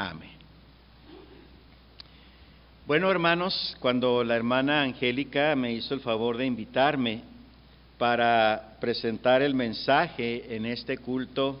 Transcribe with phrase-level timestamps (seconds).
[0.00, 0.30] Amén.
[2.86, 7.20] Bueno, hermanos, cuando la hermana Angélica me hizo el favor de invitarme
[7.98, 11.60] para presentar el mensaje en este culto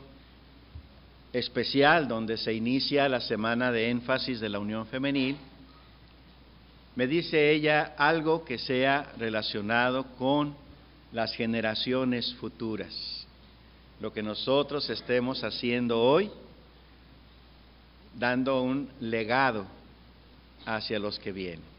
[1.34, 5.36] especial donde se inicia la semana de énfasis de la Unión Femenil,
[6.96, 10.54] me dice ella algo que sea relacionado con
[11.12, 13.26] las generaciones futuras,
[14.00, 16.30] lo que nosotros estemos haciendo hoy,
[18.18, 19.66] dando un legado
[20.66, 21.70] hacia los que vienen.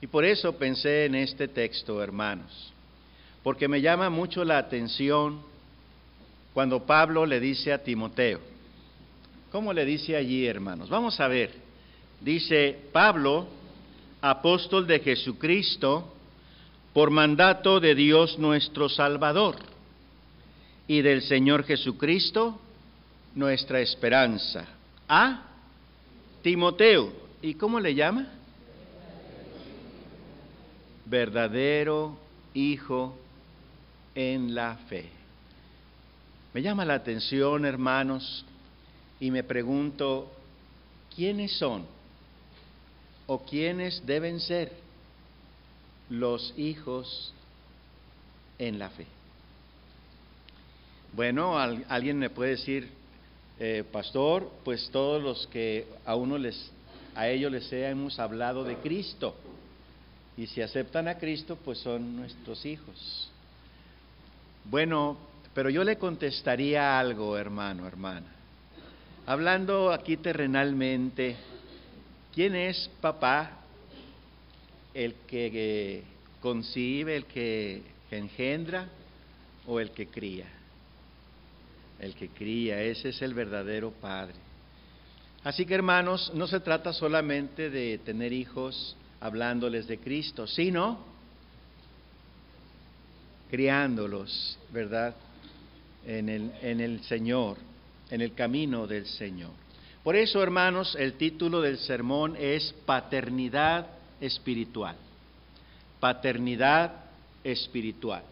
[0.00, 2.72] Y por eso pensé en este texto, hermanos,
[3.42, 5.40] porque me llama mucho la atención
[6.52, 8.40] cuando Pablo le dice a Timoteo,
[9.50, 10.88] ¿cómo le dice allí, hermanos?
[10.88, 11.52] Vamos a ver,
[12.20, 13.46] dice Pablo,
[14.20, 16.12] apóstol de Jesucristo,
[16.92, 19.56] por mandato de Dios nuestro Salvador
[20.88, 22.58] y del Señor Jesucristo,
[23.34, 24.75] nuestra esperanza.
[25.08, 25.42] A
[26.42, 28.26] Timoteo, ¿y cómo le llama?
[31.04, 32.18] Verdadero
[32.54, 33.16] Hijo
[34.14, 35.10] en la fe.
[36.54, 38.44] Me llama la atención, hermanos,
[39.20, 40.32] y me pregunto,
[41.14, 41.84] ¿quiénes son
[43.26, 44.72] o quiénes deben ser
[46.08, 47.34] los hijos
[48.58, 49.06] en la fe?
[51.12, 52.90] Bueno, alguien me puede decir,
[53.58, 56.70] eh, pastor, pues todos los que a uno les,
[57.14, 59.34] a ellos les hemos hablado de Cristo.
[60.36, 63.30] Y si aceptan a Cristo, pues son nuestros hijos.
[64.64, 65.16] Bueno,
[65.54, 68.26] pero yo le contestaría algo, hermano, hermana.
[69.24, 71.36] Hablando aquí terrenalmente,
[72.34, 73.52] ¿quién es papá?
[74.92, 76.02] ¿El que
[76.40, 78.88] concibe, el que engendra
[79.66, 80.55] o el que cría?
[81.98, 84.34] El que cría, ese es el verdadero padre.
[85.44, 90.98] Así que hermanos, no se trata solamente de tener hijos hablándoles de Cristo, sino
[93.50, 95.14] criándolos, ¿verdad?
[96.06, 97.56] En el, en el Señor,
[98.10, 99.52] en el camino del Señor.
[100.02, 103.86] Por eso, hermanos, el título del sermón es Paternidad
[104.20, 104.96] Espiritual.
[106.00, 106.92] Paternidad
[107.42, 108.22] Espiritual.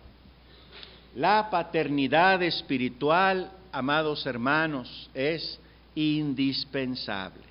[1.17, 5.59] La paternidad espiritual, amados hermanos, es
[5.97, 7.43] indispensable.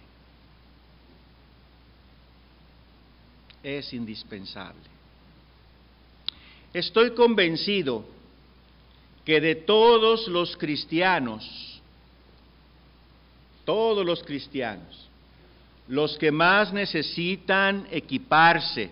[3.62, 4.82] Es indispensable.
[6.74, 8.06] Estoy convencido
[9.26, 11.82] que de todos los cristianos,
[13.66, 15.10] todos los cristianos,
[15.90, 18.92] los que más necesitan equiparse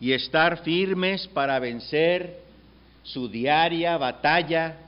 [0.00, 2.42] y estar firmes para vencer
[3.02, 4.78] su diaria batalla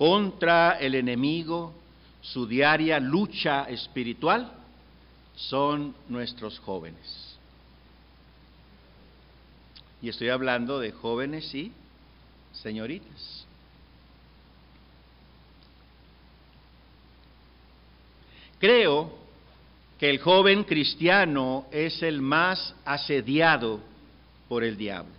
[0.00, 1.74] contra el enemigo,
[2.22, 4.50] su diaria lucha espiritual,
[5.36, 7.36] son nuestros jóvenes.
[10.00, 11.70] Y estoy hablando de jóvenes y
[12.50, 13.44] señoritas.
[18.58, 19.18] Creo
[19.98, 23.80] que el joven cristiano es el más asediado
[24.48, 25.12] por el diablo.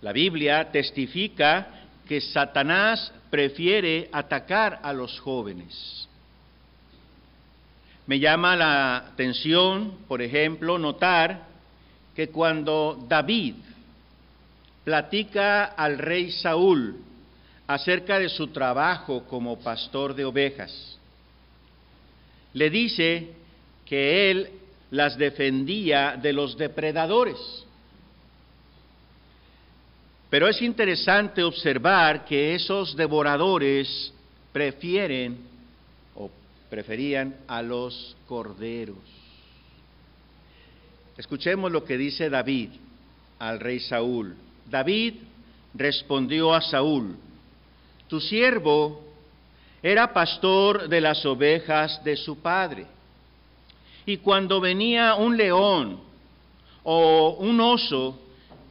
[0.00, 6.08] La Biblia testifica que Satanás prefiere atacar a los jóvenes.
[8.06, 11.46] Me llama la atención, por ejemplo, notar
[12.14, 13.54] que cuando David
[14.84, 16.96] platica al rey Saúl
[17.66, 20.98] acerca de su trabajo como pastor de ovejas,
[22.52, 23.30] le dice
[23.86, 24.50] que él
[24.90, 27.38] las defendía de los depredadores.
[30.32, 34.14] Pero es interesante observar que esos devoradores
[34.50, 35.36] prefieren
[36.14, 36.30] o
[36.70, 38.96] preferían a los corderos.
[41.18, 42.70] Escuchemos lo que dice David
[43.40, 44.34] al rey Saúl.
[44.70, 45.16] David
[45.74, 47.14] respondió a Saúl,
[48.08, 49.04] tu siervo
[49.82, 52.86] era pastor de las ovejas de su padre.
[54.06, 56.00] Y cuando venía un león
[56.84, 58.21] o un oso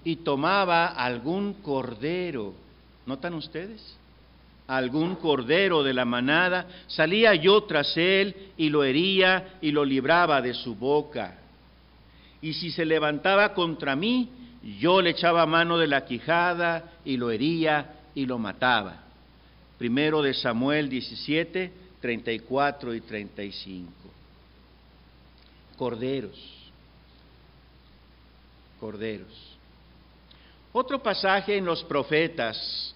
[0.04, 2.54] y tomaba algún cordero,
[3.06, 3.98] ¿notan ustedes?
[4.68, 10.42] Algún cordero de la manada, salía yo tras él y lo hería y lo libraba
[10.42, 11.38] de su boca
[12.42, 14.30] y si se levantaba contra mí,
[14.80, 19.04] yo le echaba mano de la quijada y lo hería y lo mataba.
[19.78, 21.72] Primero de Samuel 17,
[22.02, 23.92] 34 y 35.
[25.78, 26.72] Corderos,
[28.80, 29.51] corderos.
[30.74, 32.96] Otro pasaje en los profetas,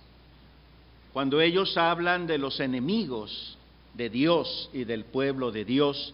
[1.11, 3.57] cuando ellos hablan de los enemigos
[3.93, 6.13] de Dios y del pueblo de Dios,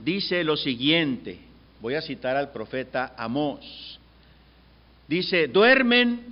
[0.00, 1.38] dice lo siguiente,
[1.80, 3.98] voy a citar al profeta Amós,
[5.06, 6.22] dice, duermen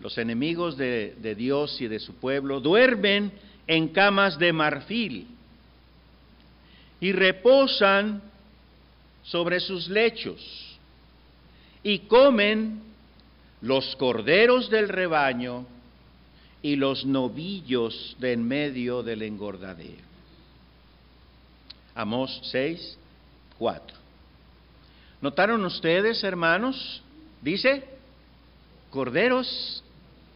[0.00, 3.32] los enemigos de, de Dios y de su pueblo, duermen
[3.66, 5.28] en camas de marfil
[7.00, 8.20] y reposan
[9.22, 10.78] sobre sus lechos
[11.82, 12.91] y comen
[13.62, 15.66] los corderos del rebaño
[16.60, 20.02] y los novillos de en medio del engordadero.
[21.94, 22.98] Amós 6,
[23.58, 23.96] 4.
[25.20, 27.02] ¿Notaron ustedes, hermanos?
[27.40, 27.84] Dice
[28.90, 29.82] corderos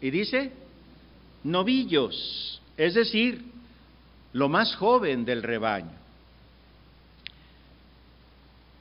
[0.00, 0.52] y dice
[1.44, 3.44] novillos, es decir,
[4.32, 5.96] lo más joven del rebaño.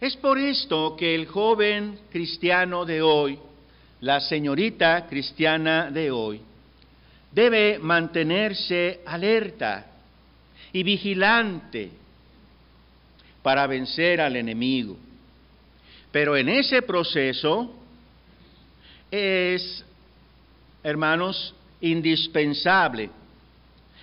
[0.02, 3.40] Es por esto que el joven cristiano de hoy,
[4.06, 6.40] la señorita cristiana de hoy,
[7.32, 9.84] debe mantenerse alerta
[10.72, 11.90] y vigilante
[13.42, 14.96] para vencer al enemigo.
[16.12, 17.74] Pero en ese proceso
[19.10, 19.84] es,
[20.84, 23.10] hermanos, indispensable.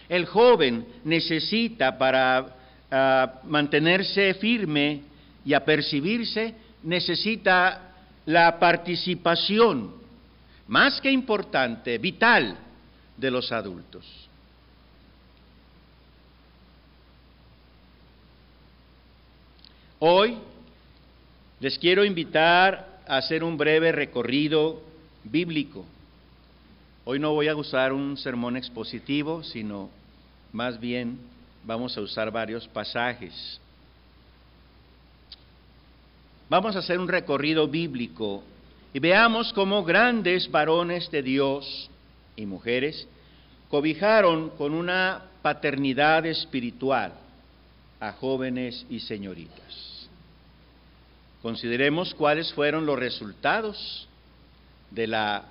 [0.08, 2.56] El joven necesita para
[2.90, 5.02] ah, mantenerse firme
[5.44, 7.91] y apercibirse, necesita
[8.26, 9.92] la participación,
[10.68, 12.56] más que importante, vital,
[13.16, 14.04] de los adultos.
[19.98, 20.36] Hoy
[21.60, 24.82] les quiero invitar a hacer un breve recorrido
[25.22, 25.84] bíblico.
[27.04, 29.90] Hoy no voy a usar un sermón expositivo, sino
[30.52, 31.18] más bien
[31.64, 33.60] vamos a usar varios pasajes.
[36.52, 38.42] Vamos a hacer un recorrido bíblico
[38.92, 41.88] y veamos cómo grandes varones de Dios
[42.36, 43.08] y mujeres
[43.70, 47.14] cobijaron con una paternidad espiritual
[47.98, 50.10] a jóvenes y señoritas.
[51.40, 54.06] Consideremos cuáles fueron los resultados
[54.90, 55.44] de la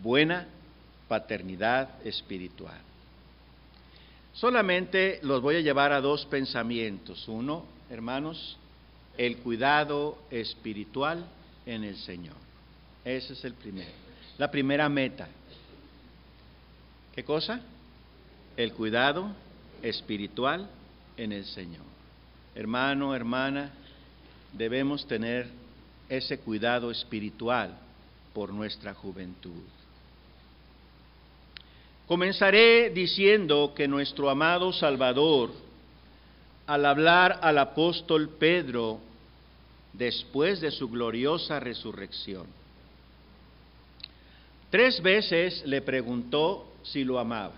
[0.00, 0.48] buena
[1.08, 2.82] paternidad espiritual.
[4.34, 7.26] Solamente los voy a llevar a dos pensamientos.
[7.26, 8.58] Uno, hermanos,
[9.16, 11.24] el cuidado espiritual
[11.64, 12.36] en el Señor.
[13.04, 13.90] Ese es el primero.
[14.38, 15.28] La primera meta.
[17.14, 17.60] ¿Qué cosa?
[18.56, 19.30] El cuidado
[19.82, 20.68] espiritual
[21.16, 21.84] en el Señor.
[22.54, 23.72] Hermano, hermana,
[24.52, 25.48] debemos tener
[26.08, 27.76] ese cuidado espiritual
[28.32, 29.62] por nuestra juventud.
[32.06, 35.50] Comenzaré diciendo que nuestro amado Salvador,
[36.66, 39.00] al hablar al apóstol Pedro
[39.92, 42.46] después de su gloriosa resurrección,
[44.70, 47.54] tres veces le preguntó si lo amaba.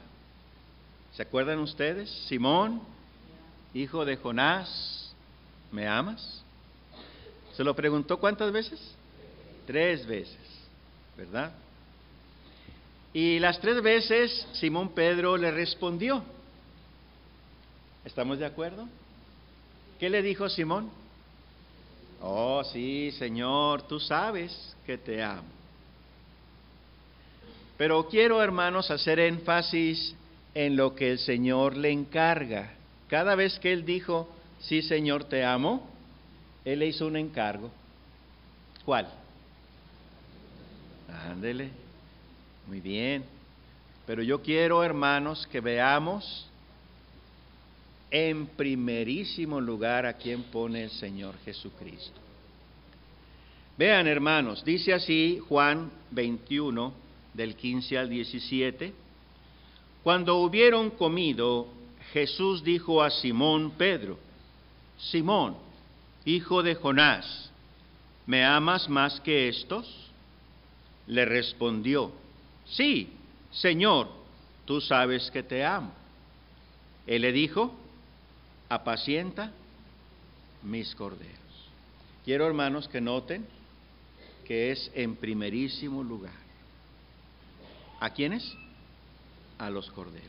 [1.15, 2.11] ¿Se acuerdan ustedes?
[2.29, 2.81] Simón,
[3.75, 5.13] hijo de Jonás,
[5.73, 6.43] ¿me amas?
[7.57, 8.81] ¿Se lo preguntó cuántas veces?
[9.67, 10.49] Tres veces.
[11.19, 11.51] ¿verdad?
[13.13, 16.23] Y las tres veces Simón Pedro le respondió.
[18.05, 18.89] ¿Estamos de acuerdo?
[19.99, 20.91] ¿Qué le dijo Simón?
[22.21, 25.49] Oh, sí, Señor, tú sabes que te amo.
[27.77, 30.15] Pero quiero, hermanos, hacer énfasis
[30.55, 32.73] en lo que el Señor le encarga.
[33.09, 34.29] Cada vez que él dijo,
[34.61, 35.89] sí, Señor, te amo,
[36.65, 37.71] él le hizo un encargo.
[38.85, 39.09] ¿Cuál?
[41.31, 41.71] Ándele.
[42.67, 43.25] Muy bien.
[44.07, 46.48] Pero yo quiero, hermanos, que veamos
[48.11, 52.21] en primerísimo lugar a quién pone el Señor Jesucristo.
[53.77, 56.93] Vean, hermanos, dice así Juan 21,
[57.35, 58.93] del 15 al 17.
[60.03, 61.69] Cuando hubieron comido,
[62.13, 64.19] Jesús dijo a Simón Pedro,
[64.99, 65.57] Simón,
[66.25, 67.51] hijo de Jonás,
[68.27, 70.09] ¿me amas más que estos?
[71.09, 72.13] le respondió,
[72.67, 73.09] sí,
[73.51, 74.09] Señor,
[74.67, 75.93] tú sabes que te amo.
[77.07, 77.75] Él le dijo,
[78.69, 79.53] apacienta
[80.63, 81.37] mis corderos.
[82.25, 83.47] Quiero, hermanos, que noten
[84.45, 86.33] que es en primerísimo lugar.
[88.01, 88.51] ¿A quiénes?
[89.59, 90.29] A los corderos.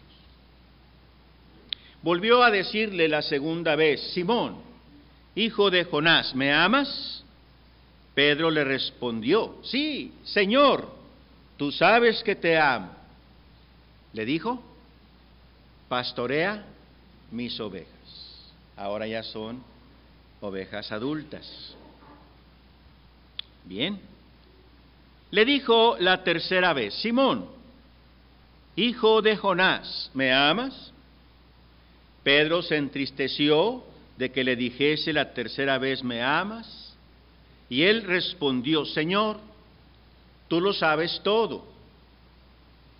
[2.01, 4.57] Volvió a decirle la segunda vez, Simón,
[5.35, 7.23] hijo de Jonás, ¿me amas?
[8.13, 10.89] Pedro le respondió, sí, Señor,
[11.57, 12.91] tú sabes que te amo.
[14.13, 14.61] Le dijo,
[15.87, 16.65] pastorea
[17.31, 17.98] mis ovejas.
[18.79, 19.61] Ahora ya son
[20.39, 21.75] ovejas adultas.
[23.65, 23.99] Bien.
[25.31, 27.45] Le dijo la tercera vez, Simón,
[28.77, 30.93] hijo de Jonás, ¿me amas?
[32.23, 33.83] Pedro se entristeció
[34.17, 36.95] de que le dijese la tercera vez, ¿me amas?
[37.67, 39.41] Y él respondió, Señor,
[40.47, 41.67] tú lo sabes todo,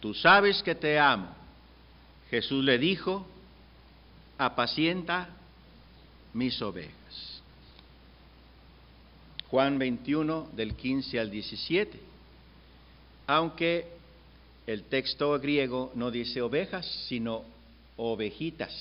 [0.01, 1.29] tú sabes que te amo.
[2.29, 3.25] Jesús le dijo,
[4.37, 5.38] apacienta
[6.33, 7.41] mis ovejas.
[9.49, 11.99] Juan 21 del 15 al 17.
[13.27, 13.87] Aunque
[14.67, 17.43] el texto griego no dice ovejas, sino
[17.97, 18.71] ovejitas.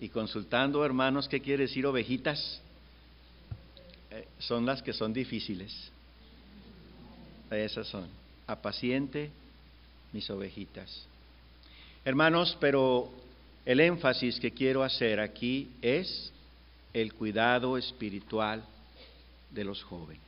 [0.00, 2.60] Y consultando, hermanos, ¿qué quiere decir ovejitas?
[4.10, 5.90] Eh, son las que son difíciles.
[7.50, 8.06] Esas son.
[8.46, 9.30] Apaciente
[10.12, 11.04] mis ovejitas.
[12.04, 13.10] Hermanos, pero
[13.64, 16.32] el énfasis que quiero hacer aquí es
[16.92, 18.64] el cuidado espiritual
[19.50, 20.20] de los jóvenes.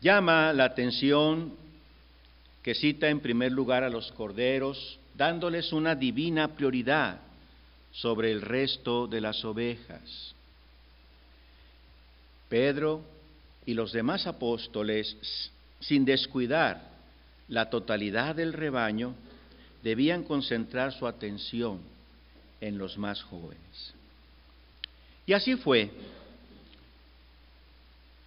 [0.00, 1.52] Llama la atención
[2.62, 7.20] que cita en primer lugar a los corderos, dándoles una divina prioridad
[7.92, 10.34] sobre el resto de las ovejas.
[12.48, 13.02] Pedro
[13.66, 15.16] y los demás apóstoles,
[15.80, 16.90] sin descuidar
[17.48, 19.14] la totalidad del rebaño,
[19.82, 21.80] debían concentrar su atención
[22.60, 23.94] en los más jóvenes.
[25.26, 25.90] Y así fue.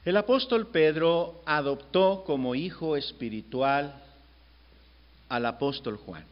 [0.05, 4.01] El apóstol Pedro adoptó como hijo espiritual
[5.29, 6.25] al apóstol Juan.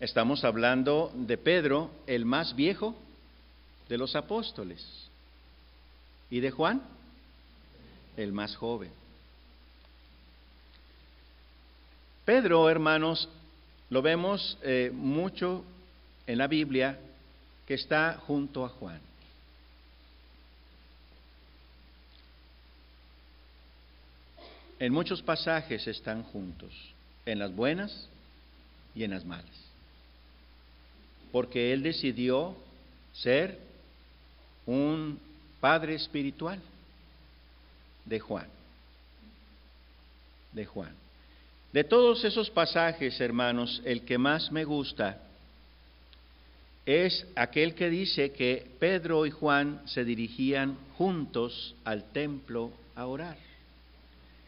[0.00, 2.94] Estamos hablando de Pedro, el más viejo
[3.88, 4.82] de los apóstoles,
[6.30, 6.82] y de Juan,
[8.16, 8.90] el más joven.
[12.30, 13.28] Pedro, hermanos,
[13.88, 15.64] lo vemos eh, mucho
[16.28, 16.96] en la Biblia
[17.66, 19.00] que está junto a Juan.
[24.78, 26.70] En muchos pasajes están juntos,
[27.26, 28.08] en las buenas
[28.94, 29.70] y en las malas
[31.32, 32.56] porque él decidió
[33.12, 33.58] ser
[34.66, 35.18] un
[35.60, 36.60] padre espiritual
[38.04, 38.46] de Juan.
[40.52, 40.94] De Juan.
[41.72, 45.18] De todos esos pasajes, hermanos, el que más me gusta
[46.84, 53.36] es aquel que dice que Pedro y Juan se dirigían juntos al templo a orar.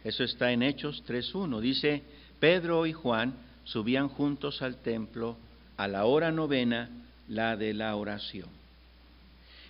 [0.03, 1.61] Eso está en Hechos 3.1.
[1.61, 2.03] Dice,
[2.41, 5.37] Pedro y Juan subían juntos al templo
[5.77, 6.91] a la hora novena,
[7.29, 8.49] la de la oración.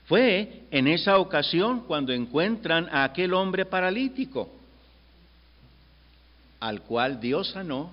[0.06, 4.50] Fue en esa ocasión cuando encuentran a aquel hombre paralítico,
[6.62, 7.90] al cual Dios sanó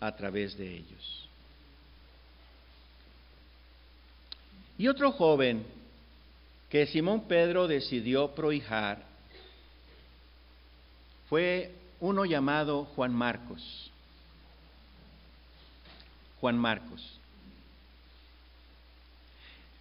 [0.00, 1.28] a través de ellos.
[4.76, 5.64] Y otro joven
[6.68, 9.04] que Simón Pedro decidió prohijar
[11.28, 13.92] fue uno llamado Juan Marcos.
[16.40, 17.16] Juan Marcos.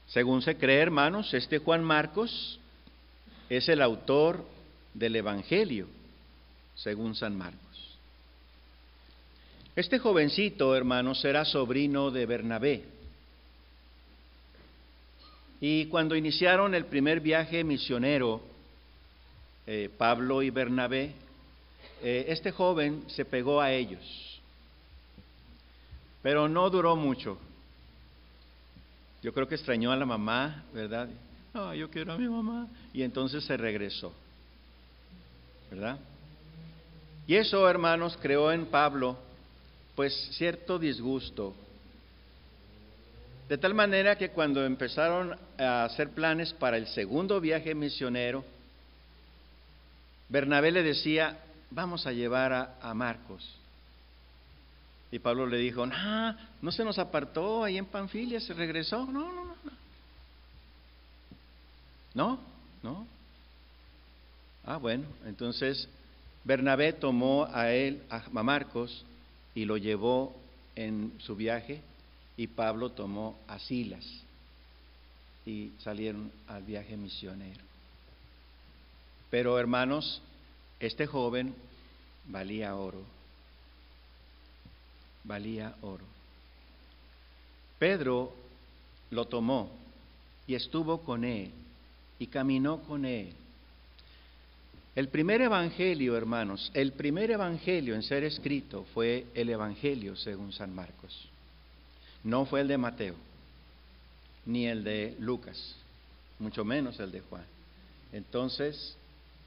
[0.10, 2.60] Según se cree, hermanos, este Juan Marcos
[3.50, 4.46] es el autor
[4.94, 5.88] del Evangelio,
[6.76, 7.69] según San Marcos.
[9.80, 12.84] Este jovencito, hermanos, era sobrino de Bernabé.
[15.62, 18.42] Y cuando iniciaron el primer viaje misionero,
[19.66, 21.14] eh, Pablo y Bernabé,
[22.04, 24.42] eh, este joven se pegó a ellos,
[26.22, 27.38] pero no duró mucho.
[29.24, 31.08] Yo creo que extrañó a la mamá, ¿verdad?
[31.54, 32.68] Ah, yo quiero a mi mamá.
[32.92, 34.14] Y entonces se regresó,
[35.72, 35.98] ¿verdad?
[37.28, 39.29] Y eso, hermanos, creó en Pablo,
[40.00, 41.54] pues, cierto disgusto.
[43.50, 48.46] De tal manera que cuando empezaron a hacer planes para el segundo viaje misionero,
[50.30, 51.40] Bernabé le decía,
[51.70, 53.46] vamos a llevar a, Marcos.
[55.12, 59.06] Y Pablo le dijo, no, no se nos apartó ahí en Panfilia, se regresó.
[59.06, 59.56] No, no, no.
[62.14, 62.40] No,
[62.84, 63.06] no.
[64.64, 65.90] Ah, bueno, entonces
[66.46, 69.04] Bernabé tomó a él, a Marcos,
[69.56, 70.36] y lo llevó
[70.76, 71.82] en su viaje,
[72.38, 74.06] y Pablo tomó a Silas,
[75.46, 77.62] y salieron al viaje misionero.
[79.30, 80.22] Pero hermanos,
[80.80, 81.54] este joven
[82.28, 83.20] valía oro
[85.30, 86.04] valía oro.
[87.78, 88.34] Pedro
[89.12, 89.70] lo tomó
[90.48, 91.52] y estuvo con él
[92.18, 93.34] y caminó con él.
[95.00, 100.76] El primer evangelio, hermanos, el primer evangelio en ser escrito fue el evangelio según San
[100.76, 101.30] Marcos.
[102.22, 103.16] No fue el de Mateo,
[104.46, 105.78] ni el de Lucas,
[106.38, 107.46] mucho menos el de Juan.
[108.12, 108.98] Entonces,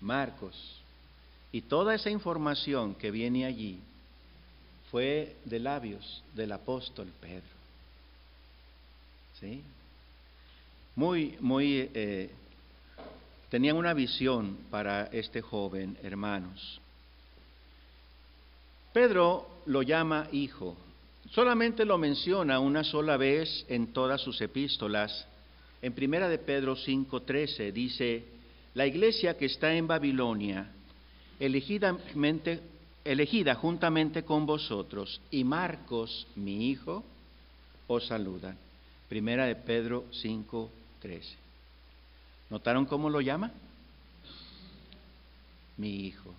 [0.00, 0.56] Marcos
[1.52, 3.78] y toda esa información que viene allí
[4.90, 7.42] fue de labios del apóstol Pedro.
[9.38, 9.62] ¿Sí?
[10.96, 12.30] Muy, muy, eh,
[13.52, 16.80] tenían una visión para este joven, hermanos.
[18.94, 20.74] Pedro lo llama hijo.
[21.32, 25.26] Solamente lo menciona una sola vez en todas sus epístolas.
[25.82, 28.24] En primera de Pedro 5:13 dice,
[28.72, 30.70] la iglesia que está en Babilonia,
[31.38, 31.94] elegida
[33.56, 37.04] juntamente con vosotros, y Marcos, mi hijo,
[37.86, 38.56] os saludan.
[39.10, 41.42] Primera de Pedro 5:13.
[42.52, 43.50] ¿Notaron cómo lo llama?
[45.78, 46.34] Mi hijo.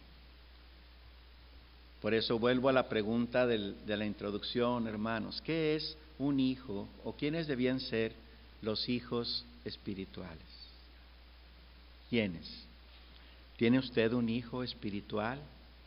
[2.04, 5.42] Por eso vuelvo a la pregunta de la introducción, hermanos.
[5.44, 8.14] ¿Qué es un hijo o quiénes debían ser
[8.62, 10.46] los hijos espirituales?
[12.12, 12.48] ¿Quiénes?
[13.58, 15.40] ¿Tiene usted un hijo espiritual?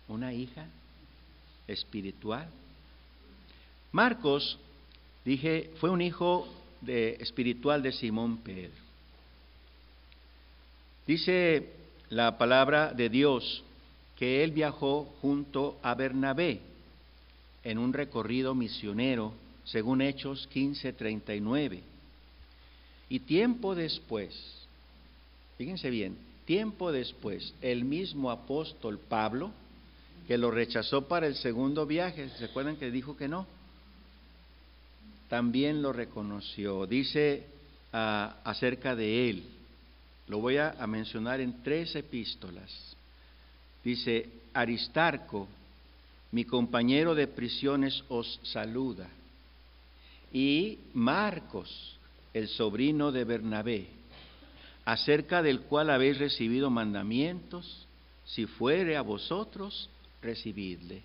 [0.09, 0.66] ¿Una hija
[1.68, 2.49] espiritual?
[3.92, 4.59] Marcos,
[5.25, 6.49] dije, fue un hijo
[6.80, 8.86] de, espiritual de Simón Pedro.
[11.07, 11.71] Dice
[12.09, 13.63] la palabra de Dios
[14.17, 16.61] que él viajó junto a Bernabé
[17.63, 19.33] en un recorrido misionero,
[19.65, 21.83] según Hechos 15:39.
[23.09, 24.35] Y tiempo después,
[25.59, 29.53] fíjense bien, tiempo después, el mismo apóstol Pablo,
[30.27, 33.47] que lo rechazó para el segundo viaje, ¿se acuerdan que dijo que no?
[35.29, 36.87] También lo reconoció.
[36.87, 37.47] Dice
[37.93, 39.56] ah, acerca de él,
[40.28, 42.97] lo voy a mencionar en tres epístolas.
[43.85, 45.47] Dice, Aristarco,
[46.33, 49.09] mi compañero de prisiones, os saluda.
[50.33, 51.97] Y Marcos,
[52.35, 53.87] el sobrino de Bernabé,
[54.85, 57.87] acerca del cual habéis recibido mandamientos,
[58.25, 59.88] si fuere a vosotros,
[60.21, 61.02] recibidle.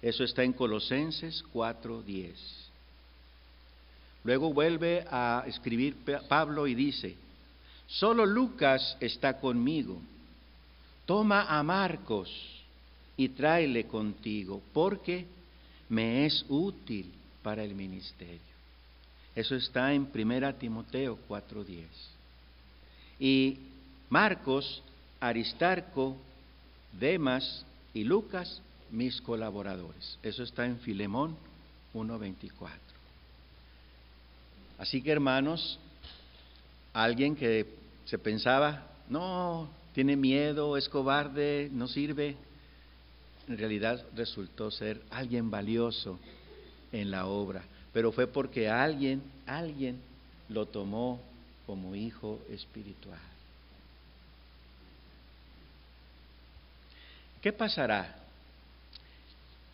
[0.00, 2.34] Eso está en Colosenses 4:10.
[4.22, 5.96] Luego vuelve a escribir
[6.28, 7.16] Pablo y dice,
[7.86, 10.00] solo Lucas está conmigo
[11.06, 12.28] toma a Marcos
[13.16, 15.24] y tráele contigo, porque
[15.88, 17.10] me es útil
[17.42, 18.40] para el ministerio.
[19.34, 21.86] Eso está en 1 Timoteo 4:10.
[23.18, 23.58] Y
[24.10, 24.82] Marcos,
[25.20, 26.16] Aristarco,
[26.92, 30.18] Demas y Lucas, mis colaboradores.
[30.22, 31.36] Eso está en Filemón
[31.94, 32.70] 1:24.
[34.78, 35.78] Así que hermanos,
[37.04, 37.66] alguien que
[38.06, 42.36] se pensaba, no, tiene miedo, es cobarde, no sirve,
[43.48, 46.18] en realidad resultó ser alguien valioso
[46.92, 50.00] en la obra, pero fue porque alguien, alguien
[50.48, 51.20] lo tomó
[51.66, 53.20] como hijo espiritual.
[57.42, 58.16] ¿Qué pasará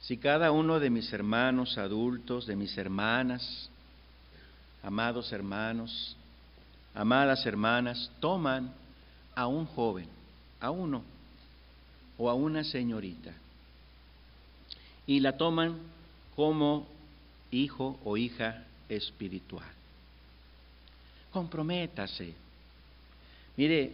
[0.01, 3.71] si cada uno de mis hermanos adultos, de mis hermanas,
[4.83, 6.17] amados hermanos,
[6.95, 8.73] amadas hermanas, toman
[9.35, 10.09] a un joven,
[10.61, 11.03] a uno
[12.19, 13.33] o a una señorita
[15.07, 15.79] y la toman
[16.37, 16.87] como
[17.51, 19.69] hijo o hija espiritual.
[21.33, 22.35] Comprométase.
[23.57, 23.93] Mire,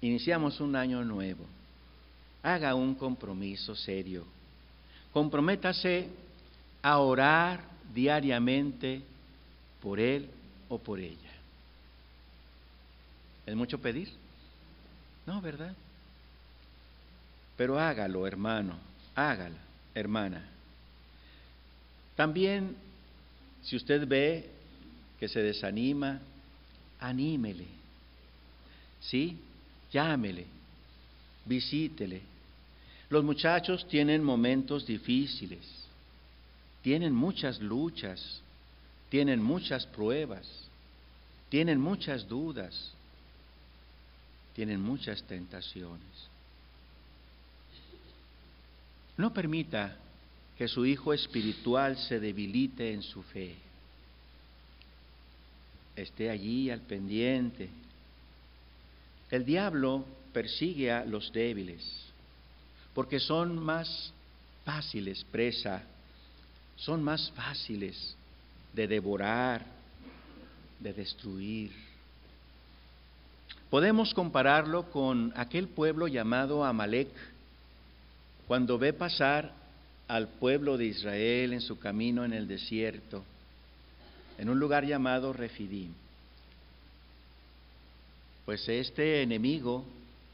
[0.00, 1.44] iniciamos un año nuevo.
[2.42, 4.24] Haga un compromiso serio.
[5.12, 6.08] Comprométase
[6.82, 9.02] a orar diariamente
[9.82, 10.28] por él
[10.68, 11.25] o por ella.
[13.46, 14.10] ¿Es mucho pedir?
[15.24, 15.74] No, ¿verdad?
[17.56, 18.76] Pero hágalo, hermano,
[19.14, 19.58] hágala,
[19.94, 20.44] hermana.
[22.16, 22.76] También,
[23.62, 24.50] si usted ve
[25.18, 26.20] que se desanima,
[26.98, 27.66] anímele,
[29.00, 29.38] ¿sí?
[29.92, 30.46] Llámele,
[31.44, 32.20] visítele.
[33.08, 35.64] Los muchachos tienen momentos difíciles,
[36.82, 38.40] tienen muchas luchas,
[39.08, 40.46] tienen muchas pruebas,
[41.48, 42.95] tienen muchas dudas
[44.56, 46.00] tienen muchas tentaciones.
[49.18, 49.98] No permita
[50.56, 53.54] que su hijo espiritual se debilite en su fe.
[55.94, 57.68] Esté allí al pendiente.
[59.30, 61.84] El diablo persigue a los débiles
[62.94, 64.10] porque son más
[64.64, 65.82] fáciles presa,
[66.76, 68.16] son más fáciles
[68.72, 69.66] de devorar,
[70.80, 71.72] de destruir.
[73.70, 77.08] Podemos compararlo con aquel pueblo llamado Amalek,
[78.46, 79.52] cuando ve pasar
[80.08, 83.24] al pueblo de Israel en su camino en el desierto,
[84.38, 85.92] en un lugar llamado Refidim.
[88.44, 89.84] Pues este enemigo,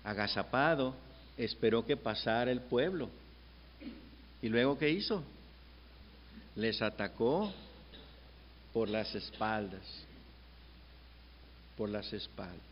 [0.04, 0.94] agazapado,
[1.38, 3.08] esperó que pasara el pueblo.
[4.42, 5.24] ¿Y luego qué hizo?
[6.54, 7.52] les atacó
[8.72, 9.82] por las espaldas,
[11.76, 12.71] por las espaldas.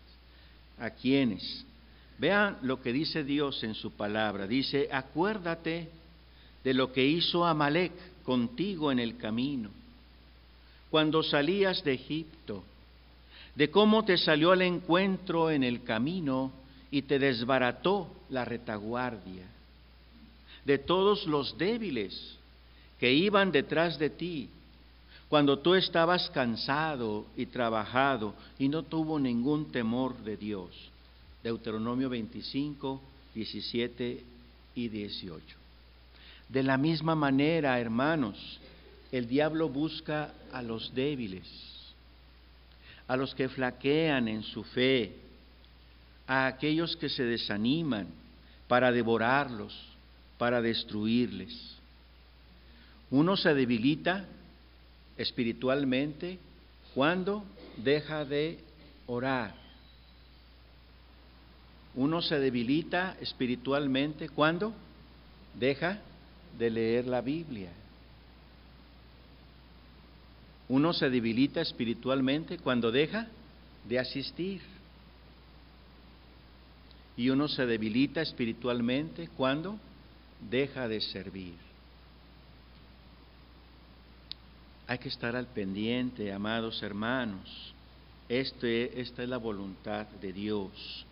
[0.81, 1.65] ¿A quiénes?
[2.19, 4.47] Vean lo que dice Dios en su palabra.
[4.47, 5.89] Dice, acuérdate
[6.65, 9.71] de lo que hizo Amalek contigo en el camino,
[10.91, 12.63] cuando salías de Egipto,
[13.55, 16.53] de cómo te salió al encuentro en el camino
[16.91, 19.47] y te desbarató la retaguardia,
[20.65, 22.37] de todos los débiles
[22.99, 24.51] que iban detrás de ti,
[25.31, 30.71] cuando tú estabas cansado y trabajado y no tuvo ningún temor de Dios.
[31.45, 33.01] Deuteronomio 25,
[33.33, 34.25] 17
[34.75, 35.57] y 18.
[36.49, 38.59] De la misma manera, hermanos,
[39.13, 41.47] el diablo busca a los débiles,
[43.07, 45.15] a los que flaquean en su fe,
[46.27, 48.09] a aquellos que se desaniman
[48.67, 49.81] para devorarlos,
[50.39, 51.77] para destruirles.
[53.13, 54.27] Uno se debilita
[55.21, 56.39] espiritualmente
[56.95, 57.45] cuando
[57.77, 58.59] deja de
[59.07, 59.55] orar.
[61.95, 64.73] Uno se debilita espiritualmente cuando
[65.59, 65.99] deja
[66.59, 67.71] de leer la Biblia.
[70.69, 73.27] Uno se debilita espiritualmente cuando deja
[73.87, 74.63] de asistir.
[77.17, 79.79] Y uno se debilita espiritualmente cuando
[80.49, 81.70] deja de servir.
[84.91, 87.73] Hay que estar al pendiente, amados hermanos.
[88.29, 91.07] Este, esta es la voluntad de Dios.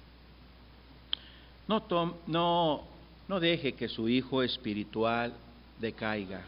[1.69, 1.85] No,
[2.27, 2.83] no,
[3.29, 5.33] no deje que su hijo espiritual
[5.79, 6.43] decaiga.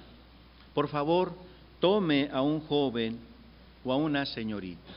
[0.74, 1.32] Por favor,
[1.78, 3.20] tome a un joven
[3.84, 4.90] o a una señorita.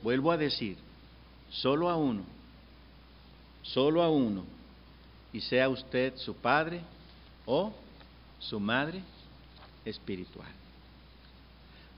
[0.00, 0.76] Vuelvo a decir,
[1.50, 2.22] solo a uno,
[3.62, 4.44] solo a uno,
[5.32, 6.82] y sea usted su padre
[7.46, 7.72] o
[8.38, 9.02] su madre
[9.84, 10.52] espiritual.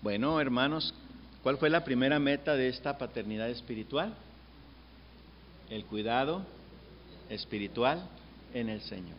[0.03, 0.95] Bueno, hermanos,
[1.43, 4.15] ¿cuál fue la primera meta de esta paternidad espiritual?
[5.69, 6.43] El cuidado
[7.29, 8.09] espiritual
[8.55, 9.19] en el Señor.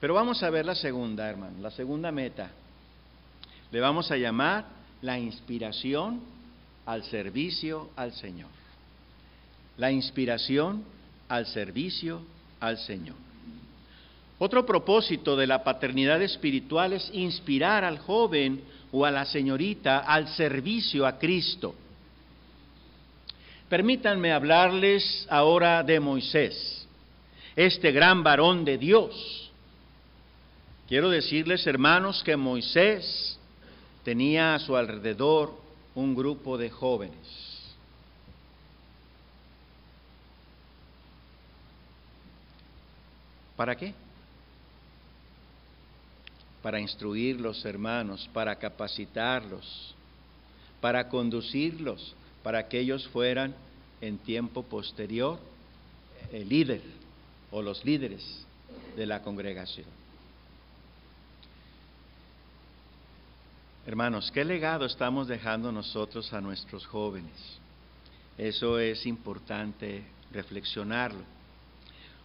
[0.00, 2.50] Pero vamos a ver la segunda, hermano, la segunda meta.
[3.70, 4.66] Le vamos a llamar
[5.00, 6.20] la inspiración
[6.84, 8.50] al servicio al Señor.
[9.78, 10.84] La inspiración
[11.26, 12.20] al servicio
[12.60, 13.16] al Señor.
[14.38, 20.28] Otro propósito de la paternidad espiritual es inspirar al joven o a la señorita al
[20.28, 21.74] servicio a Cristo.
[23.68, 26.86] Permítanme hablarles ahora de Moisés,
[27.56, 29.50] este gran varón de Dios.
[30.88, 33.38] Quiero decirles, hermanos, que Moisés
[34.04, 35.54] tenía a su alrededor
[35.94, 37.54] un grupo de jóvenes.
[43.56, 43.94] ¿Para qué?
[46.64, 49.94] Para instruir los hermanos, para capacitarlos,
[50.80, 53.54] para conducirlos, para que ellos fueran
[54.00, 55.38] en tiempo posterior
[56.32, 56.80] el líder
[57.50, 58.46] o los líderes
[58.96, 59.84] de la congregación.
[63.86, 67.58] Hermanos, ¿qué legado estamos dejando nosotros a nuestros jóvenes?
[68.38, 71.24] Eso es importante reflexionarlo.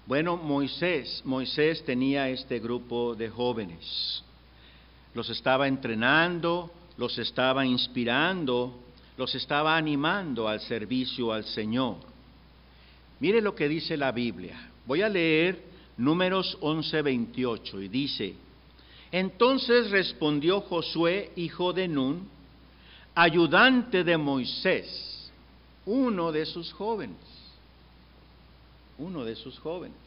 [0.05, 4.23] Bueno, Moisés, Moisés tenía este grupo de jóvenes
[5.13, 8.79] los estaba entrenando, los estaba inspirando,
[9.17, 11.97] los estaba animando al servicio al Señor.
[13.19, 14.69] Mire lo que dice la Biblia.
[14.85, 15.61] Voy a leer
[15.97, 18.35] números 11:28 y dice,
[19.11, 22.27] entonces respondió Josué, hijo de Nun,
[23.15, 25.31] ayudante de Moisés,
[25.85, 27.17] uno de sus jóvenes,
[28.97, 29.97] uno de sus jóvenes,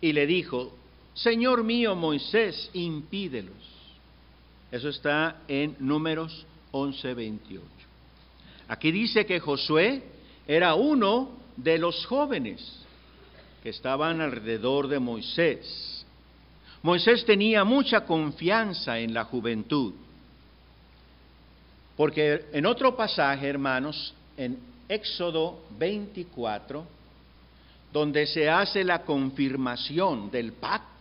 [0.00, 0.72] y le dijo,
[1.14, 3.73] Señor mío Moisés, impídelos.
[4.70, 7.60] Eso está en números 11:28.
[8.68, 10.02] Aquí dice que Josué
[10.46, 12.84] era uno de los jóvenes
[13.62, 16.04] que estaban alrededor de Moisés.
[16.82, 19.94] Moisés tenía mucha confianza en la juventud.
[21.96, 26.84] Porque en otro pasaje, hermanos, en Éxodo 24,
[27.92, 30.93] donde se hace la confirmación del pacto,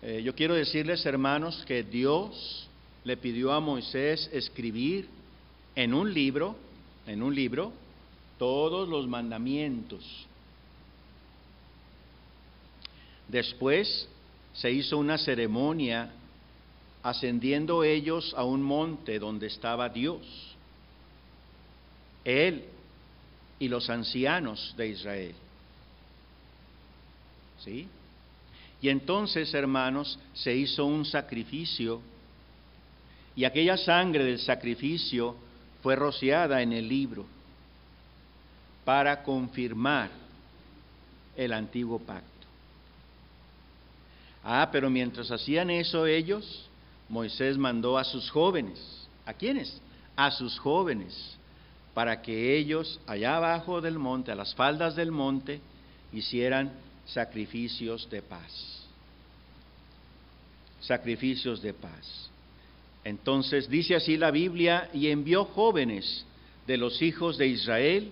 [0.00, 2.68] eh, yo quiero decirles, hermanos, que Dios
[3.04, 5.08] le pidió a Moisés escribir
[5.74, 6.56] en un libro,
[7.06, 7.72] en un libro,
[8.38, 10.04] todos los mandamientos.
[13.26, 14.08] Después
[14.52, 16.12] se hizo una ceremonia
[17.02, 20.20] ascendiendo ellos a un monte donde estaba Dios,
[22.24, 22.64] Él
[23.58, 25.34] y los ancianos de Israel.
[27.64, 27.88] ¿Sí?
[28.80, 32.00] Y entonces, hermanos, se hizo un sacrificio
[33.34, 35.36] y aquella sangre del sacrificio
[35.82, 37.24] fue rociada en el libro
[38.84, 40.10] para confirmar
[41.36, 42.26] el antiguo pacto.
[44.42, 46.68] Ah, pero mientras hacían eso ellos,
[47.08, 49.06] Moisés mandó a sus jóvenes.
[49.24, 49.80] ¿A quiénes?
[50.16, 51.36] A sus jóvenes,
[51.94, 55.60] para que ellos allá abajo del monte, a las faldas del monte,
[56.12, 56.72] hicieran
[57.08, 58.86] sacrificios de paz.
[60.80, 62.30] Sacrificios de paz.
[63.04, 66.24] Entonces dice así la Biblia, y envió jóvenes
[66.66, 68.10] de los hijos de Israel,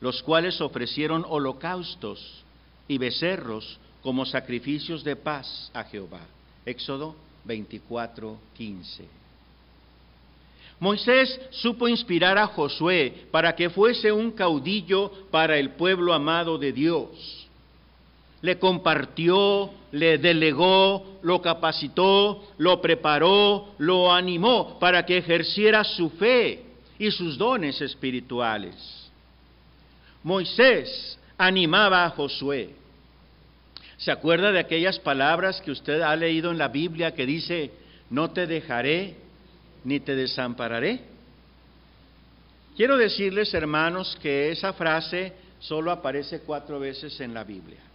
[0.00, 2.44] los cuales ofrecieron holocaustos
[2.86, 6.26] y becerros como sacrificios de paz a Jehová.
[6.64, 9.04] Éxodo 24, 15.
[10.80, 16.72] Moisés supo inspirar a Josué para que fuese un caudillo para el pueblo amado de
[16.72, 17.47] Dios
[18.40, 26.62] le compartió, le delegó, lo capacitó, lo preparó, lo animó para que ejerciera su fe
[26.98, 29.10] y sus dones espirituales.
[30.22, 32.70] Moisés animaba a Josué.
[33.96, 37.72] ¿Se acuerda de aquellas palabras que usted ha leído en la Biblia que dice,
[38.10, 39.16] no te dejaré
[39.84, 41.00] ni te desampararé?
[42.76, 47.87] Quiero decirles, hermanos, que esa frase solo aparece cuatro veces en la Biblia.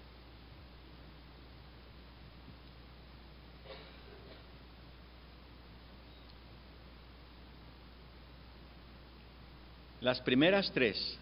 [10.04, 11.18] Las primeras tres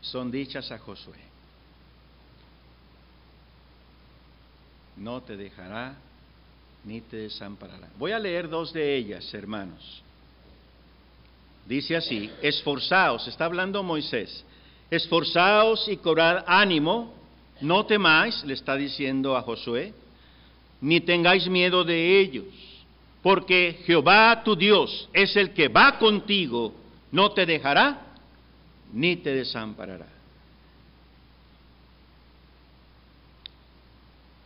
[0.00, 1.18] son dichas a Josué.
[4.96, 5.96] No te dejará
[6.84, 7.88] ni te desamparará.
[7.98, 10.02] Voy a leer dos de ellas, hermanos.
[11.66, 14.44] Dice así, esforzaos, está hablando Moisés,
[14.88, 17.12] esforzaos y cobrad ánimo,
[17.60, 19.92] no temáis, le está diciendo a Josué,
[20.80, 22.69] ni tengáis miedo de ellos
[23.22, 26.74] porque Jehová tu Dios es el que va contigo,
[27.12, 28.06] no te dejará
[28.92, 30.06] ni te desamparará.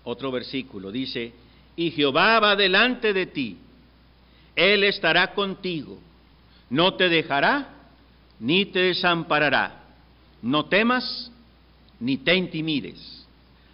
[0.03, 1.33] Otro versículo dice,
[1.77, 3.57] y Jehová va delante de ti,
[4.55, 5.99] Él estará contigo,
[6.69, 7.69] no te dejará
[8.41, 9.83] ni te desamparará.
[10.43, 11.31] No temas
[12.01, 13.25] ni te intimides.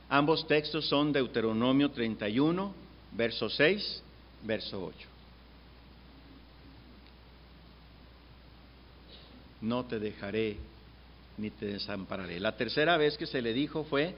[0.09, 2.73] Ambos textos son Deuteronomio 31,
[3.13, 4.03] verso 6
[4.43, 5.09] verso 8.
[9.63, 10.57] No te dejaré
[11.37, 12.41] ni te desampararé.
[12.41, 14.15] La tercera vez que se le dijo fue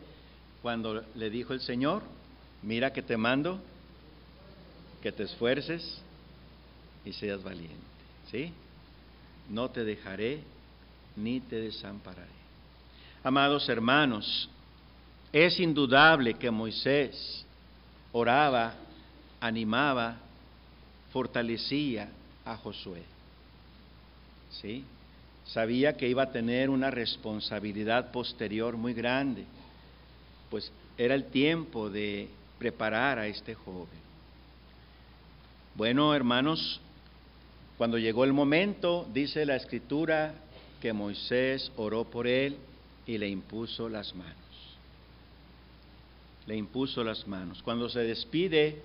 [0.61, 2.03] cuando le dijo el Señor,
[2.63, 3.61] mira que te mando,
[5.03, 6.01] que te esfuerces
[7.05, 7.77] y seas valiente.
[8.31, 8.53] ¿Sí?
[9.49, 10.41] No te dejaré
[11.17, 12.31] ni te desampararé.
[13.25, 14.49] Amados hermanos,
[15.33, 17.45] es indudable que Moisés
[18.13, 18.75] oraba
[19.43, 20.19] animaba,
[21.13, 22.09] fortalecía
[22.45, 23.03] a Josué.
[24.63, 24.85] ¿Sí?
[25.47, 29.45] Sabía que iba a tener una responsabilidad posterior muy grande,
[30.49, 32.29] pues era el tiempo de
[32.59, 34.01] preparar a este joven.
[35.75, 36.81] Bueno, hermanos,
[37.77, 40.35] cuando llegó el momento, dice la escritura
[40.81, 42.57] que Moisés oró por él
[43.07, 44.37] y le impuso las manos.
[46.47, 47.61] Le impuso las manos.
[47.63, 48.83] Cuando se despide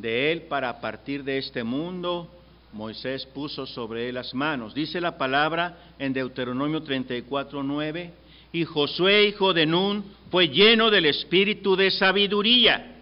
[0.00, 2.28] de él para partir de este mundo,
[2.72, 4.74] Moisés puso sobre él las manos.
[4.74, 8.10] Dice la palabra en Deuteronomio 34, 9,
[8.52, 12.96] y Josué, hijo de Nun, fue lleno del espíritu de sabiduría,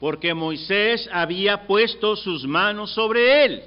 [0.00, 3.62] porque Moisés había puesto sus manos sobre él.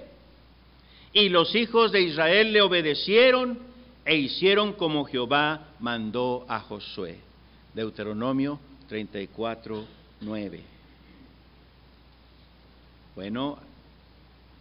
[1.14, 3.60] Y los hijos de Israel le obedecieron
[4.06, 7.18] e hicieron como Jehová mandó a Josué.
[7.74, 9.86] Deuteronomio 34,
[10.22, 10.77] 9.
[13.18, 13.58] Bueno,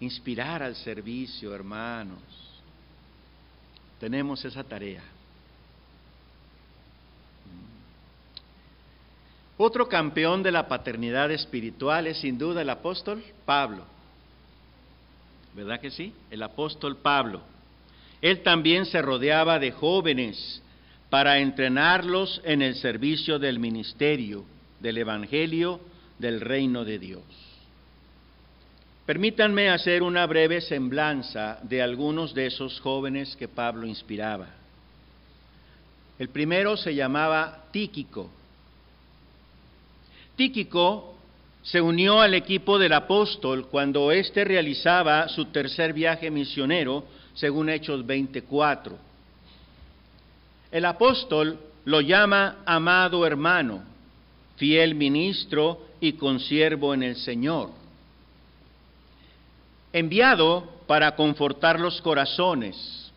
[0.01, 2.23] inspirar al servicio, hermanos.
[4.01, 5.03] Tenemos esa tarea.
[9.59, 13.85] Otro campeón de la paternidad espiritual es sin duda el apóstol Pablo.
[15.55, 16.15] ¿Verdad que sí?
[16.31, 17.43] El apóstol Pablo.
[18.23, 20.63] Él también se rodeaba de jóvenes
[21.11, 24.47] para entrenarlos en el servicio del ministerio,
[24.81, 25.79] del Evangelio,
[26.19, 27.46] del reino de Dios.
[29.07, 34.49] Permítanme hacer una breve semblanza de algunos de esos jóvenes que Pablo inspiraba.
[36.19, 38.29] El primero se llamaba Tíquico.
[40.35, 41.15] Tíquico
[41.63, 48.05] se unió al equipo del apóstol cuando éste realizaba su tercer viaje misionero, según Hechos
[48.05, 48.99] 24.
[50.73, 53.97] El apóstol lo llama amado hermano
[54.57, 57.71] fiel ministro y consiervo en el Señor,
[59.99, 63.11] enviado para confortar los corazones.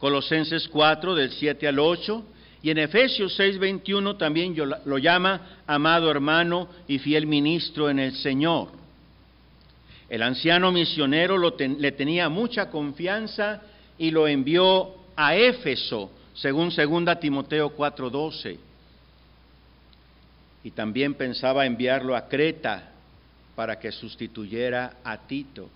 [0.00, 2.24] Colosenses 4 del 7 al 8
[2.60, 8.70] y en Efesios 6:21 también lo llama amado hermano y fiel ministro en el Señor.
[10.08, 13.62] El anciano misionero le tenía mucha confianza
[13.96, 18.58] y lo envió a Éfeso, según 2 Timoteo 4:12.
[20.64, 22.90] Y también pensaba enviarlo a Creta
[23.54, 25.70] para que sustituyera a Tito,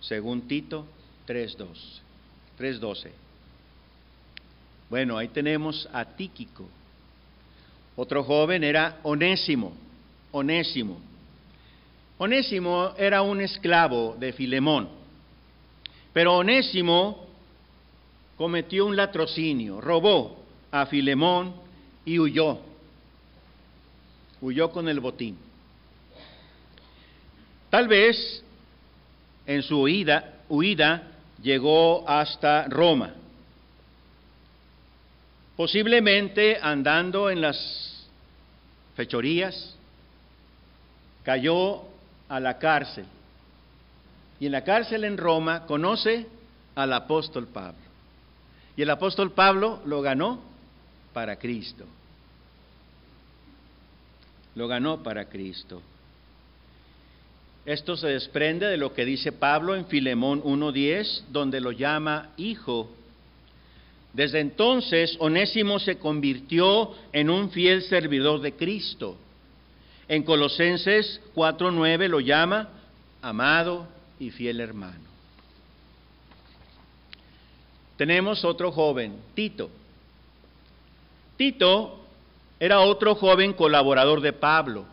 [0.00, 0.86] según Tito
[1.26, 2.00] 3:12.
[2.58, 3.10] 3:12.
[4.88, 6.68] Bueno, ahí tenemos a Tíquico.
[7.96, 9.72] Otro joven era Onésimo,
[10.32, 10.98] Onésimo.
[12.18, 14.88] Onésimo era un esclavo de Filemón,
[16.12, 17.26] pero Onésimo
[18.36, 21.54] cometió un latrocinio, robó a Filemón
[22.04, 22.58] y huyó.
[24.40, 25.36] Huyó con el botín.
[27.68, 28.42] Tal vez
[29.50, 31.02] en su huida,
[31.42, 33.14] llegó hasta Roma.
[35.56, 38.06] Posiblemente andando en las
[38.94, 39.74] fechorías,
[41.24, 41.82] cayó
[42.28, 43.06] a la cárcel.
[44.38, 46.28] Y en la cárcel en Roma conoce
[46.76, 47.80] al apóstol Pablo.
[48.76, 50.40] Y el apóstol Pablo lo ganó
[51.12, 51.84] para Cristo.
[54.54, 55.82] Lo ganó para Cristo.
[57.66, 62.90] Esto se desprende de lo que dice Pablo en Filemón 1.10, donde lo llama hijo
[64.12, 69.16] desde entonces, Onésimo se convirtió en un fiel servidor de Cristo.
[70.08, 72.68] En Colosenses 4.9 lo llama
[73.22, 73.86] amado
[74.18, 75.08] y fiel hermano.
[77.96, 79.70] Tenemos otro joven, Tito.
[81.36, 82.00] Tito
[82.58, 84.86] era otro joven colaborador de Pablo,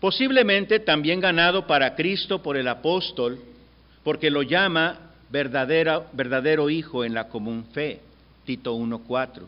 [0.00, 3.38] posiblemente también ganado para Cristo por el apóstol,
[4.04, 4.98] porque lo llama
[5.30, 8.00] verdadero hijo en la común fe,
[8.44, 9.42] Tito 1.4.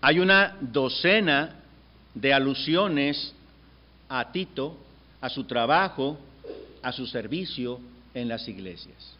[0.00, 1.56] Hay una docena
[2.14, 3.34] de alusiones
[4.08, 4.76] a Tito,
[5.20, 6.18] a su trabajo,
[6.82, 7.80] a su servicio
[8.14, 9.16] en las iglesias.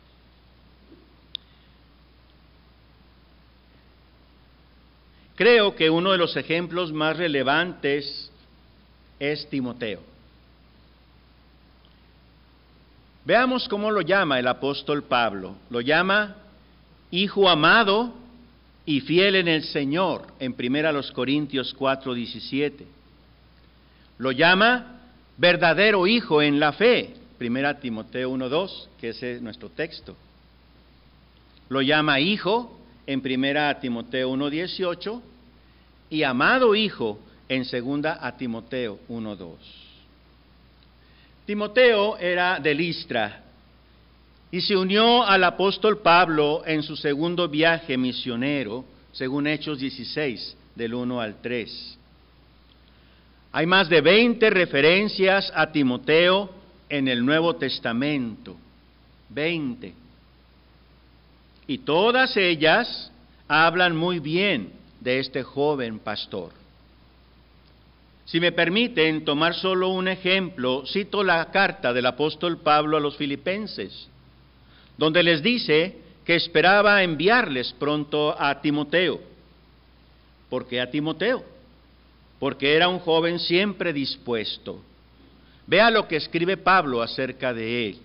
[5.34, 8.30] Creo que uno de los ejemplos más relevantes
[9.18, 10.11] es Timoteo.
[13.24, 15.54] Veamos cómo lo llama el apóstol Pablo.
[15.70, 16.36] Lo llama
[17.10, 18.12] hijo amado
[18.84, 22.86] y fiel en el Señor, en 1 Corintios 4, 17.
[24.18, 25.00] Lo llama
[25.36, 30.16] verdadero hijo en la fe, 1 Timoteo 1, 2, que es nuestro texto.
[31.68, 35.22] Lo llama hijo en 1 Timoteo 1, 18
[36.10, 39.81] y amado hijo en 2 Timoteo 1, 2.
[41.44, 43.42] Timoteo era de Listra
[44.50, 50.94] y se unió al apóstol Pablo en su segundo viaje misionero, según Hechos 16, del
[50.94, 51.98] 1 al 3.
[53.52, 56.50] Hay más de 20 referencias a Timoteo
[56.88, 58.56] en el Nuevo Testamento,
[59.30, 59.94] 20.
[61.66, 63.10] Y todas ellas
[63.48, 66.61] hablan muy bien de este joven pastor.
[68.24, 73.16] Si me permiten tomar solo un ejemplo, cito la carta del apóstol Pablo a los
[73.16, 74.08] filipenses,
[74.96, 79.20] donde les dice que esperaba enviarles pronto a Timoteo.
[80.48, 81.44] ¿Por qué a Timoteo?
[82.38, 84.80] Porque era un joven siempre dispuesto.
[85.66, 87.98] Vea lo que escribe Pablo acerca de él.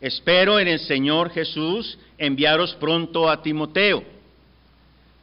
[0.00, 4.19] Espero en el Señor Jesús enviaros pronto a Timoteo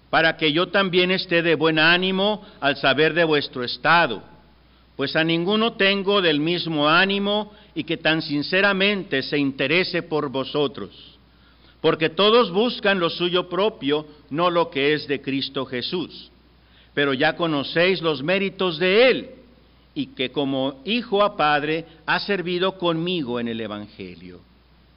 [0.10, 4.24] para que yo también esté de buen ánimo al saber de vuestro estado,
[4.96, 10.90] pues a ninguno tengo del mismo ánimo y que tan sinceramente se interese por vosotros,
[11.82, 16.32] porque todos buscan lo suyo propio, no lo que es de Cristo Jesús.
[16.94, 19.30] Pero ya conocéis los méritos de Él,
[19.94, 24.40] y que como hijo a padre ha servido conmigo en el Evangelio.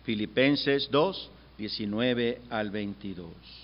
[0.05, 3.60] Filipenses 2, 19 al 22.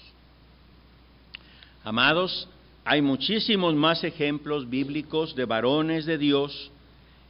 [1.86, 2.48] Amados,
[2.84, 6.72] hay muchísimos más ejemplos bíblicos de varones de Dios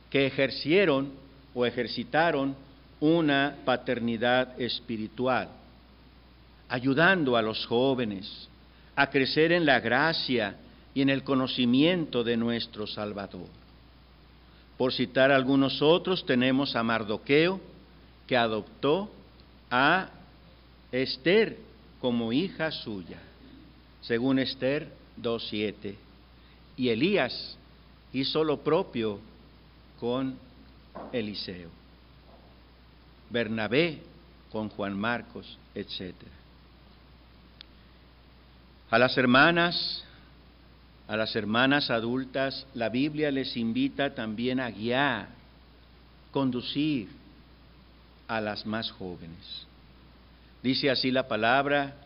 [0.08, 1.12] que ejercieron
[1.54, 2.56] o ejercitaron
[2.98, 5.50] una paternidad espiritual,
[6.70, 8.48] ayudando a los jóvenes
[8.94, 10.56] a crecer en la gracia
[10.94, 13.48] y en el conocimiento de nuestro Salvador.
[14.78, 17.60] Por citar algunos otros, tenemos a Mardoqueo,
[18.26, 19.10] que adoptó
[19.70, 20.08] a
[20.90, 21.58] Esther
[22.00, 23.20] como hija suya
[24.06, 25.96] según Esther 2.7.
[26.76, 27.56] y Elías
[28.12, 29.18] hizo lo propio
[29.98, 30.38] con
[31.12, 31.70] Eliseo.
[33.30, 33.98] Bernabé
[34.52, 36.14] con Juan Marcos, etc.
[38.90, 40.04] A las hermanas,
[41.08, 45.28] a las hermanas adultas, la Biblia les invita también a guiar,
[46.30, 47.08] conducir
[48.28, 49.66] a las más jóvenes.
[50.62, 52.05] Dice así la palabra,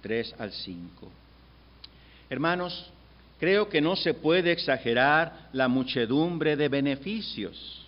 [0.00, 1.08] 3 al 5.
[2.28, 2.90] Hermanos,
[3.38, 7.80] creo que no se puede exagerar la muchedumbre de beneficios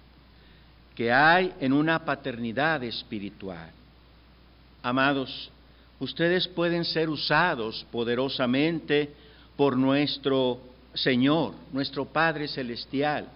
[0.95, 3.71] que hay en una paternidad espiritual.
[4.83, 5.51] Amados,
[6.01, 9.11] ustedes pueden ser usados poderosamente
[9.57, 10.61] por nuestro
[10.95, 13.27] Señor, nuestro Padre Celestial,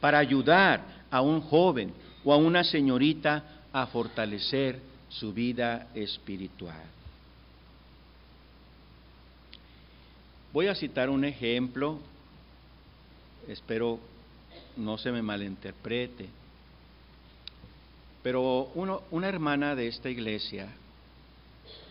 [0.00, 1.92] para ayudar a un joven
[2.24, 6.82] o a una señorita a fortalecer su vida espiritual.
[10.54, 11.98] Voy a citar un ejemplo,
[13.48, 13.98] espero
[14.76, 16.28] no se me malinterprete,
[18.22, 18.70] pero
[19.10, 20.68] una hermana de esta iglesia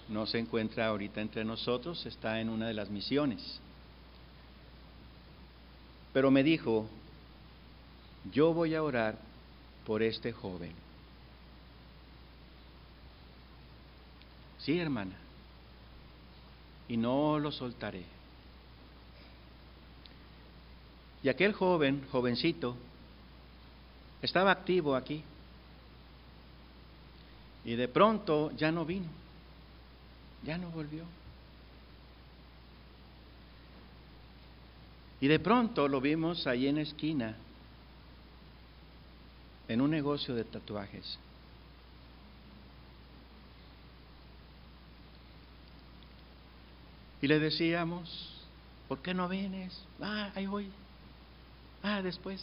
[0.07, 3.59] no se encuentra ahorita entre nosotros, está en una de las misiones,
[6.13, 6.87] pero me dijo,
[8.31, 9.17] yo voy a orar
[9.85, 10.71] por este joven.
[14.59, 15.17] Sí, hermana,
[16.87, 18.12] y no lo soltaré.
[21.23, 22.75] Y aquel joven, jovencito,
[24.21, 25.23] estaba activo aquí.
[27.63, 29.07] Y de pronto ya no vino,
[30.43, 31.05] ya no volvió.
[35.21, 37.37] Y de pronto lo vimos ahí en la esquina,
[39.69, 41.17] en un negocio de tatuajes.
[47.21, 48.43] Y le decíamos,
[48.89, 49.81] ¿por qué no vienes?
[50.01, 50.69] Ah, ahí voy.
[51.83, 52.41] Ah, después.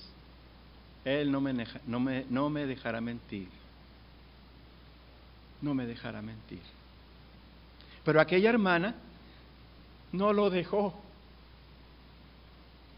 [1.02, 3.48] Él no me, no me, no me dejará mentir.
[5.62, 6.60] No me dejará mentir.
[8.04, 8.94] Pero aquella hermana
[10.12, 10.94] no lo dejó.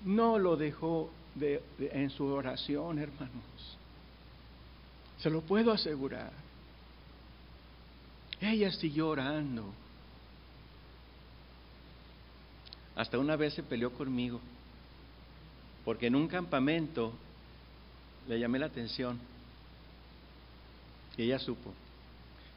[0.05, 3.79] No lo dejó en su oración, hermanos.
[5.19, 6.33] Se lo puedo asegurar.
[8.41, 9.73] Ella siguió orando.
[12.97, 14.41] Hasta una vez se peleó conmigo
[15.85, 17.13] porque en un campamento
[18.29, 19.19] le llamé la atención
[21.17, 21.73] y ella supo,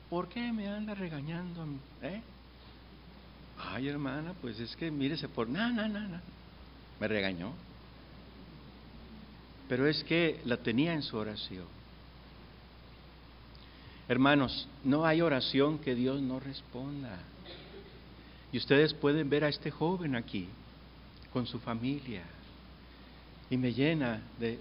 [0.10, 1.66] ¿por qué me anda regañando?
[2.02, 2.22] ¿Eh?
[3.58, 5.48] Ay, hermana, pues es que mírese por...
[5.50, 6.20] No, no, no, no.
[7.00, 7.54] Me regañó.
[9.68, 11.66] Pero es que la tenía en su oración.
[14.08, 17.18] Hermanos, no hay oración que Dios no responda.
[18.52, 20.48] Y ustedes pueden ver a este joven aquí,
[21.34, 22.24] con su familia,
[23.50, 24.58] y me llena de,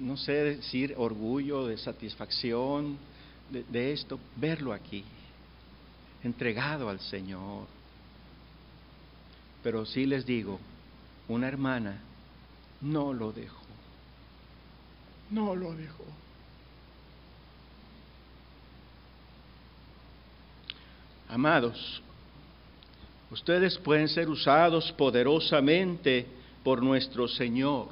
[0.00, 2.98] no sé decir, orgullo, de satisfacción
[3.50, 5.04] de, de esto, verlo aquí,
[6.22, 7.66] entregado al Señor.
[9.62, 10.60] Pero sí les digo,
[11.28, 12.00] una hermana
[12.80, 13.64] no lo dejó,
[15.30, 16.04] no lo dejó.
[21.28, 22.00] Amados,
[23.32, 26.35] ustedes pueden ser usados poderosamente
[26.66, 27.86] por nuestro Señor.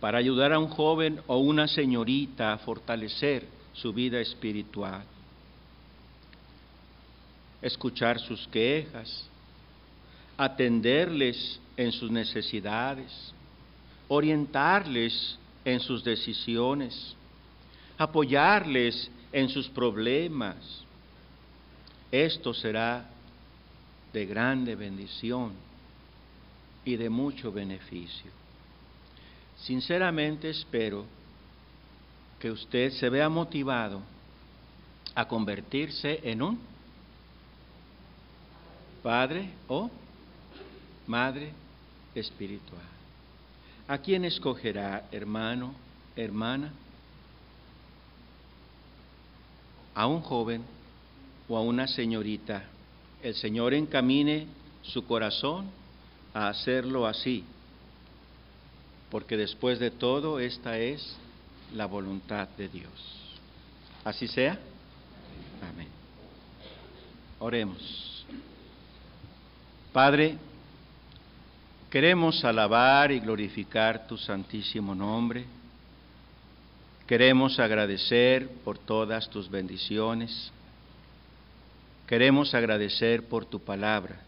[0.00, 5.04] Para ayudar a un joven o una señorita a fortalecer su vida espiritual.
[7.60, 9.28] Escuchar sus quejas,
[10.38, 13.12] atenderles en sus necesidades,
[14.08, 17.14] orientarles en sus decisiones,
[17.98, 20.56] apoyarles en sus problemas.
[22.10, 23.06] Esto será
[24.14, 25.73] de grande bendición
[26.84, 28.30] y de mucho beneficio.
[29.56, 31.06] Sinceramente espero
[32.38, 34.02] que usted se vea motivado
[35.14, 36.60] a convertirse en un
[39.02, 39.90] padre o
[41.06, 41.52] madre
[42.14, 42.82] espiritual.
[43.86, 45.74] ¿A quién escogerá, hermano,
[46.16, 46.72] hermana?
[49.94, 50.62] ¿A un joven
[51.48, 52.64] o a una señorita?
[53.22, 54.46] El Señor encamine
[54.82, 55.66] su corazón
[56.34, 57.44] a hacerlo así,
[59.10, 61.16] porque después de todo esta es
[61.72, 62.92] la voluntad de Dios.
[64.04, 64.58] Así sea.
[65.72, 65.88] Amén.
[67.38, 68.26] Oremos.
[69.92, 70.36] Padre,
[71.88, 75.44] queremos alabar y glorificar tu santísimo nombre.
[77.06, 80.50] Queremos agradecer por todas tus bendiciones.
[82.08, 84.20] Queremos agradecer por tu palabra.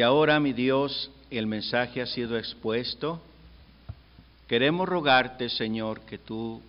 [0.00, 3.20] Y ahora, mi Dios, el mensaje ha sido expuesto.
[4.48, 6.62] Queremos rogarte, Señor, que tú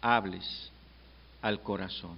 [0.00, 0.70] hables
[1.42, 2.16] al corazón.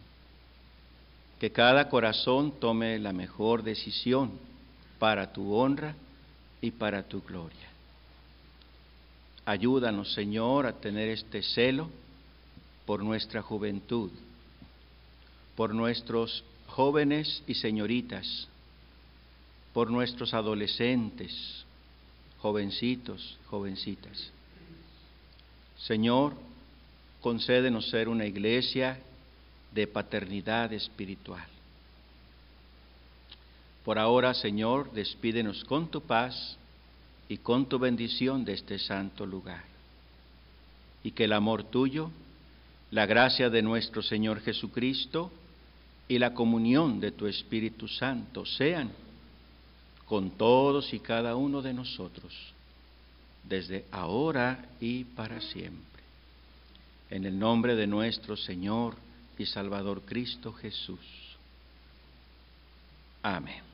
[1.41, 4.31] Que cada corazón tome la mejor decisión
[5.01, 5.97] para tu honra
[6.61, 7.68] y para tu gloria.
[9.45, 11.91] Ayúdanos, Señor, a tener este celo
[12.87, 14.12] por nuestra juventud,
[15.57, 18.47] por nuestros jóvenes y señoritas,
[19.72, 21.64] por nuestros adolescentes,
[22.38, 24.30] jovencitos, jovencitas.
[25.78, 26.34] Señor,
[27.20, 28.98] concédenos ser una iglesia
[29.72, 31.46] de paternidad espiritual.
[33.84, 36.56] Por ahora, Señor, despídenos con tu paz
[37.28, 39.64] y con tu bendición de este santo lugar.
[41.02, 42.10] Y que el amor tuyo,
[42.90, 45.30] la gracia de nuestro Señor Jesucristo
[46.08, 48.90] y la comunión de tu Espíritu Santo sean
[50.11, 52.34] con todos y cada uno de nosotros,
[53.44, 56.02] desde ahora y para siempre.
[57.11, 58.96] En el nombre de nuestro Señor
[59.38, 60.98] y Salvador Cristo Jesús.
[63.22, 63.69] Amén.